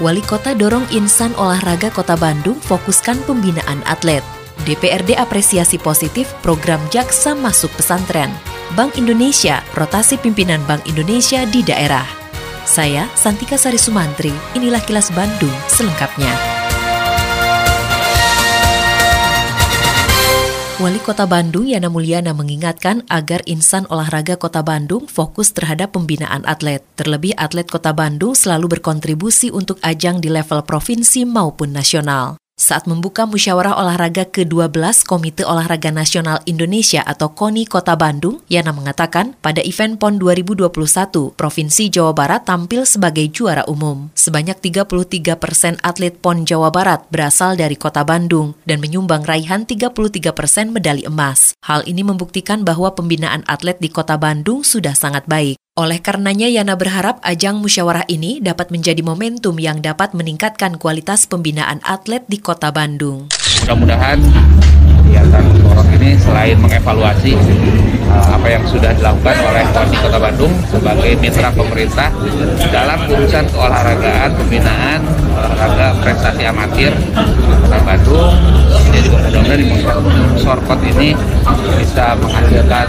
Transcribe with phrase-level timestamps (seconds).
[0.00, 4.24] Wali Kota dorong insan olahraga Kota Bandung fokuskan pembinaan atlet.
[4.64, 8.32] DPRD apresiasi positif program Jaksa masuk pesantren.
[8.72, 12.04] Bank Indonesia, rotasi pimpinan Bank Indonesia di daerah.
[12.64, 16.49] Saya Santika Sari Sumantri, inilah kilas Bandung selengkapnya.
[20.80, 26.80] Wali Kota Bandung Yana Mulyana mengingatkan agar insan olahraga Kota Bandung fokus terhadap pembinaan atlet.
[26.96, 32.39] Terlebih atlet Kota Bandung selalu berkontribusi untuk ajang di level provinsi maupun nasional.
[32.60, 39.32] Saat membuka musyawarah olahraga ke-12 Komite Olahraga Nasional Indonesia atau KONI Kota Bandung, Yana mengatakan
[39.40, 40.68] pada event PON 2021,
[41.40, 44.12] Provinsi Jawa Barat tampil sebagai juara umum.
[44.12, 50.28] Sebanyak 33 persen atlet PON Jawa Barat berasal dari Kota Bandung dan menyumbang raihan 33
[50.36, 51.56] persen medali emas.
[51.64, 55.56] Hal ini membuktikan bahwa pembinaan atlet di Kota Bandung sudah sangat baik.
[55.78, 61.78] Oleh karenanya Yana berharap ajang musyawarah ini dapat menjadi momentum yang dapat meningkatkan kualitas pembinaan
[61.86, 63.30] atlet di Kota Bandung.
[63.62, 64.18] Mudah-mudahan
[65.06, 67.38] kegiatan Borok ini selain mengevaluasi
[68.10, 72.10] uh, apa yang sudah dilakukan oleh Wali Kota Bandung sebagai mitra pemerintah
[72.74, 74.98] dalam urusan keolahragaan, pembinaan,
[75.38, 76.90] olahraga prestasi amatir
[77.80, 79.78] Ini juga mudah-mudahan di
[80.40, 81.08] Sorkot ini
[81.80, 82.86] bisa menghasilkan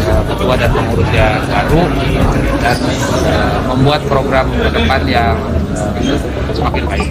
[0.00, 1.82] uh, ketua dan pengurus yang baru
[2.58, 2.76] dan
[3.28, 5.36] uh, membuat program ke depan yang
[5.76, 7.10] uh, semakin baik.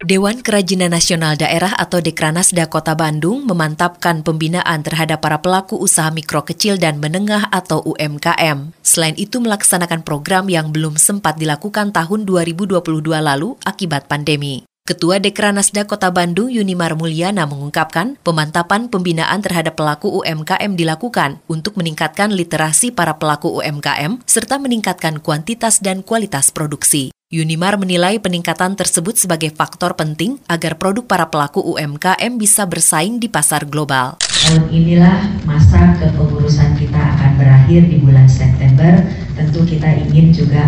[0.00, 6.42] Dewan Kerajinan Nasional Daerah atau Dekranasda Kota Bandung memantapkan pembinaan terhadap para pelaku usaha mikro
[6.42, 8.74] kecil dan menengah atau UMKM.
[8.82, 14.69] Selain itu melaksanakan program yang belum sempat dilakukan tahun 2022 lalu akibat pandemi.
[14.90, 22.34] Ketua Dekranasda Kota Bandung Yunimar Mulyana mengungkapkan pemantapan pembinaan terhadap pelaku UMKM dilakukan untuk meningkatkan
[22.34, 27.14] literasi para pelaku UMKM serta meningkatkan kuantitas dan kualitas produksi.
[27.30, 33.30] Yunimar menilai peningkatan tersebut sebagai faktor penting agar produk para pelaku UMKM bisa bersaing di
[33.30, 34.18] pasar global.
[34.18, 39.06] Tahun inilah masa kepengurusan kita akan berakhir di bulan September.
[39.38, 40.66] Tentu kita ingin juga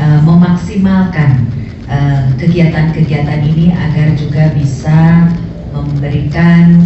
[0.00, 1.57] uh, memaksimalkan
[2.36, 5.32] kegiatan-kegiatan uh, ini agar juga bisa
[5.72, 6.84] memberikan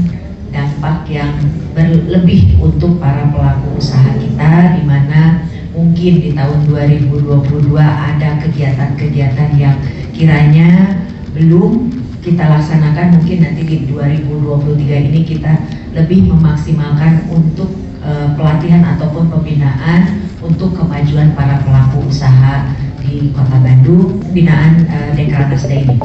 [0.52, 1.32] dampak yang
[1.72, 9.76] berlebih untuk para pelaku usaha kita di mana mungkin di tahun 2022 ada kegiatan-kegiatan yang
[10.12, 11.00] kiranya
[11.32, 11.90] belum
[12.22, 13.18] kita laksanakan.
[13.18, 15.52] Mungkin nanti di 2023 ini kita
[15.96, 17.72] lebih memaksimalkan untuk
[18.04, 22.70] uh, pelatihan ataupun pembinaan untuk kemajuan para pelaku usaha
[23.02, 25.96] di Kota Bandung, binaan uh, Dekranasda ini.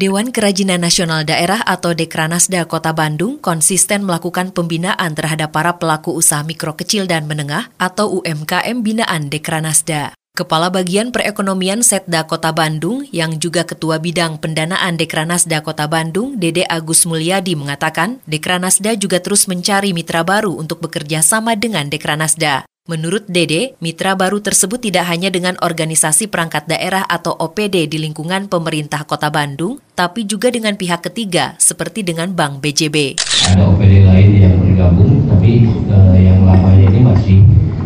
[0.00, 6.40] Dewan Kerajinan Nasional Daerah atau Dekranasda Kota Bandung konsisten melakukan pembinaan terhadap para pelaku usaha
[6.40, 10.16] mikro kecil dan menengah atau UMKM binaan Dekranasda.
[10.30, 16.64] Kepala Bagian Perekonomian Setda Kota Bandung yang juga Ketua Bidang Pendanaan Dekranasda Kota Bandung, Dede
[16.64, 22.64] Agus Mulyadi mengatakan, Dekranasda juga terus mencari mitra baru untuk bekerja sama dengan Dekranasda.
[22.90, 28.50] Menurut Dede, mitra baru tersebut tidak hanya dengan organisasi perangkat daerah atau OPD di lingkungan
[28.50, 33.22] pemerintah Kota Bandung, tapi juga dengan pihak ketiga seperti dengan Bank BJB.
[33.46, 37.38] Ada OPD lain yang bergabung, tapi uh, yang lamanya ini masih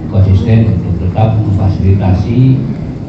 [0.09, 2.56] konsisten untuk tetap memfasilitasi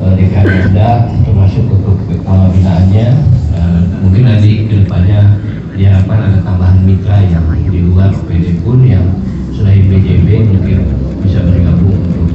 [0.03, 0.91] uh, DKRSDA
[1.23, 1.63] termasuk
[2.11, 3.07] ke pembinaannya.
[3.55, 5.39] Uh, mungkin nanti ke depannya
[5.79, 9.07] diharapkan ada tambahan mitra yang di luar OPD pun yang
[9.55, 12.29] selain BJB mungkin bisa bergabung untuk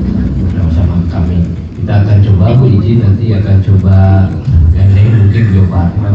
[0.44, 1.38] bersama-sama kami.
[1.78, 2.04] Kita
[2.58, 4.26] Bu izin nanti akan coba
[4.74, 6.10] gandeng mungkin Bio Farma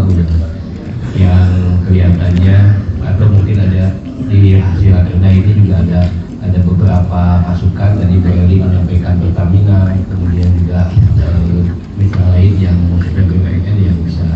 [1.15, 1.47] yang
[1.87, 2.57] kelihatannya
[2.99, 3.95] atau mungkin ada
[4.27, 6.01] di hasil agenda ini juga ada
[6.43, 10.91] ada beberapa masukan tadi Bu Eli menyampaikan Pertamina kemudian juga
[11.23, 11.63] uh,
[11.95, 14.27] mitra lain yang sudah BUMN yang bisa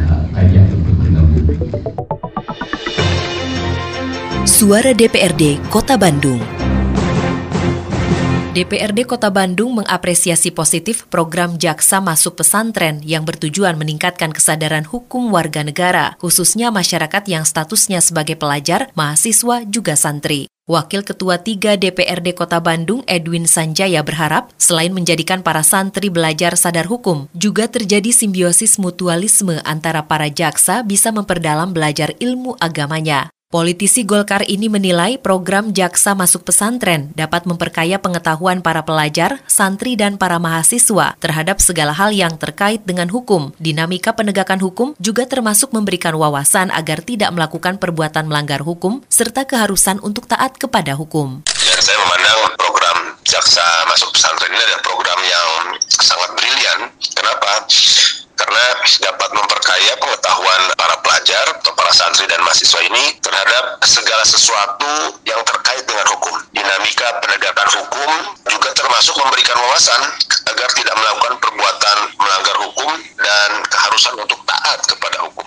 [0.00, 1.44] uh, ajak untuk bergabung.
[4.48, 6.53] Suara DPRD Kota Bandung.
[8.54, 15.66] DPRD Kota Bandung mengapresiasi positif program Jaksa Masuk Pesantren yang bertujuan meningkatkan kesadaran hukum warga
[15.66, 20.46] negara, khususnya masyarakat yang statusnya sebagai pelajar, mahasiswa, juga santri.
[20.70, 26.86] Wakil Ketua 3 DPRD Kota Bandung Edwin Sanjaya berharap selain menjadikan para santri belajar sadar
[26.86, 33.34] hukum, juga terjadi simbiosis mutualisme antara para jaksa bisa memperdalam belajar ilmu agamanya.
[33.54, 40.18] Politisi Golkar ini menilai program Jaksa Masuk Pesantren dapat memperkaya pengetahuan para pelajar, santri, dan
[40.18, 43.54] para mahasiswa terhadap segala hal yang terkait dengan hukum.
[43.62, 50.02] Dinamika penegakan hukum juga termasuk memberikan wawasan agar tidak melakukan perbuatan melanggar hukum serta keharusan
[50.02, 51.46] untuk taat kepada hukum.
[51.46, 55.48] Dan saya memandang program Jaksa Masuk Pesantren ini adalah program yang
[55.94, 56.78] sangat brilian.
[57.14, 57.70] Kenapa?
[58.34, 58.64] Karena
[59.00, 65.40] dapat memperkaya pengetahuan para pelajar atau para santri dan mahasiswa ini terhadap segala sesuatu yang
[65.46, 66.34] terkait dengan hukum.
[66.50, 68.10] Dinamika penegakan hukum
[68.50, 70.02] juga termasuk memberikan wawasan
[70.50, 72.90] agar tidak melakukan perbuatan melanggar hukum
[73.22, 75.43] dan keharusan untuk taat kepada hukum.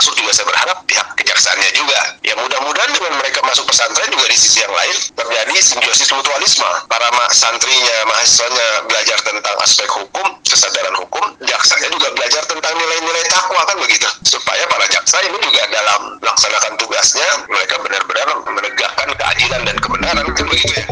[0.00, 2.00] Termasuk juga saya berharap pihak kejaksaannya juga.
[2.24, 6.64] Ya mudah-mudahan dengan mereka masuk pesantren juga di sisi yang lain terjadi simbiosis mutualisme.
[6.88, 13.60] Para santrinya, mahasiswanya belajar tentang aspek hukum, kesadaran hukum, jaksanya juga belajar tentang nilai-nilai takwa
[13.68, 14.08] kan begitu.
[14.24, 20.44] Supaya para jaksa ini juga dalam melaksanakan tugasnya mereka benar-benar menegakkan keadilan dan kebenaran kan
[20.48, 20.84] begitu ya.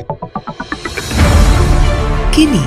[2.37, 2.65] Kini,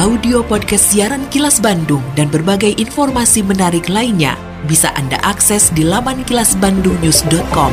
[0.00, 6.26] audio podcast siaran Kilas Bandung dan berbagai informasi menarik lainnya bisa Anda akses di laman
[6.26, 7.72] kilasbandungnews.com.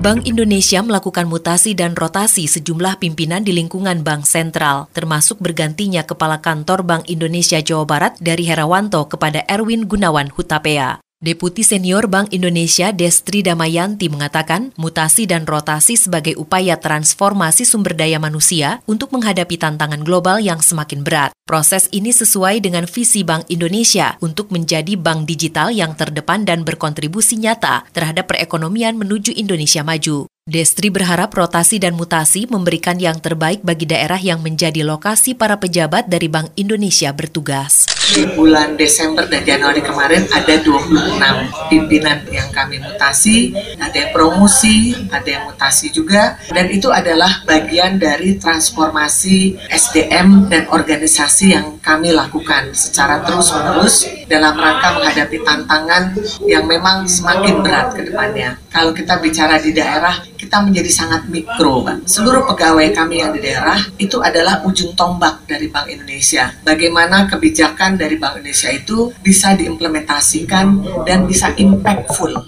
[0.00, 6.40] Bank Indonesia melakukan mutasi dan rotasi sejumlah pimpinan di lingkungan Bank Sentral, termasuk bergantinya Kepala
[6.40, 11.09] Kantor Bank Indonesia Jawa Barat dari Herawanto kepada Erwin Gunawan Hutapea.
[11.20, 18.16] Deputi Senior Bank Indonesia Destri Damayanti mengatakan mutasi dan rotasi sebagai upaya transformasi sumber daya
[18.16, 21.36] manusia untuk menghadapi tantangan global yang semakin berat.
[21.44, 27.36] Proses ini sesuai dengan visi Bank Indonesia untuk menjadi bank digital yang terdepan dan berkontribusi
[27.36, 30.29] nyata terhadap perekonomian menuju Indonesia maju.
[30.48, 36.08] Destri berharap rotasi dan mutasi memberikan yang terbaik bagi daerah yang menjadi lokasi para pejabat
[36.08, 37.84] dari Bank Indonesia bertugas.
[38.10, 41.20] Di bulan Desember dan Januari kemarin ada 26
[41.68, 48.00] pimpinan yang kami mutasi, ada yang promosi, ada yang mutasi juga, dan itu adalah bagian
[48.00, 56.14] dari transformasi SDM dan organisasi yang kami lakukan secara terus-menerus dalam rangka menghadapi tantangan
[56.46, 58.54] yang memang semakin berat ke depannya.
[58.70, 62.06] Kalau kita bicara di daerah, kita menjadi sangat mikro, Pak.
[62.06, 66.54] Seluruh pegawai kami yang di daerah itu adalah ujung tombak dari Bank Indonesia.
[66.62, 70.66] Bagaimana kebijakan dari Bank Indonesia itu bisa diimplementasikan
[71.02, 72.38] dan bisa impactful.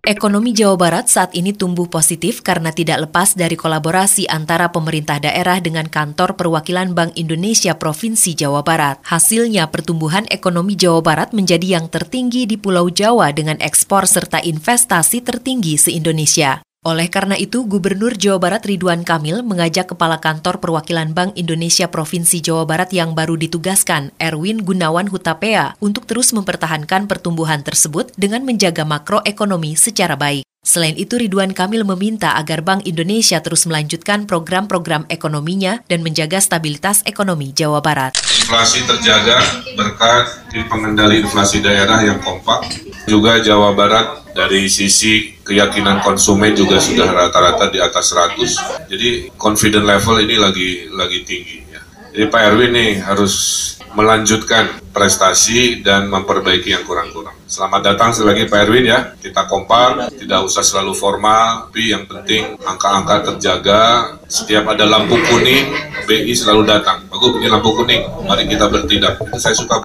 [0.00, 5.60] Ekonomi Jawa Barat saat ini tumbuh positif karena tidak lepas dari kolaborasi antara pemerintah daerah
[5.60, 8.96] dengan kantor perwakilan Bank Indonesia Provinsi Jawa Barat.
[9.04, 15.20] Hasilnya pertumbuhan ekonomi Jawa Barat menjadi yang tertinggi di Pulau Jawa dengan ekspor serta investasi
[15.20, 16.64] tertinggi se-Indonesia.
[16.80, 22.40] Oleh karena itu, Gubernur Jawa Barat Ridwan Kamil mengajak Kepala Kantor Perwakilan Bank Indonesia Provinsi
[22.40, 28.88] Jawa Barat yang baru ditugaskan, Erwin Gunawan Hutapea, untuk terus mempertahankan pertumbuhan tersebut dengan menjaga
[28.88, 30.40] makroekonomi secara baik.
[30.64, 37.04] Selain itu, Ridwan Kamil meminta agar Bank Indonesia terus melanjutkan program-program ekonominya dan menjaga stabilitas
[37.04, 38.16] ekonomi Jawa Barat.
[38.16, 39.36] Inflasi terjaga
[39.76, 42.72] berkat pengendali inflasi daerah yang kompak.
[43.04, 48.86] Juga Jawa Barat dari sisi keyakinan konsumen juga sudah rata-rata di atas 100.
[48.86, 51.82] Jadi confident level ini lagi lagi tinggi ya.
[52.14, 53.34] Jadi Pak Erwin nih harus
[53.90, 57.34] melanjutkan prestasi dan memperbaiki yang kurang-kurang.
[57.50, 59.14] Selamat datang sekali lagi Pak Erwin ya.
[59.18, 63.82] Kita kompak, tidak usah selalu formal, tapi yang penting angka-angka terjaga.
[64.30, 65.74] Setiap ada lampu kuning,
[66.06, 67.02] BI selalu datang.
[67.10, 68.06] Bagus, ini lampu kuning.
[68.22, 69.18] Mari kita bertindak.
[69.18, 69.78] Itu saya suka